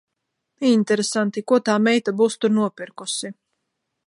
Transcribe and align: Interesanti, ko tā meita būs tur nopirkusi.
Interesanti, 0.77 1.43
ko 1.51 1.59
tā 1.69 1.77
meita 1.89 2.17
būs 2.23 2.41
tur 2.43 2.57
nopirkusi. 2.57 3.33